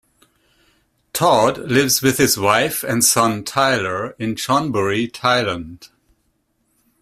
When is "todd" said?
1.13-1.59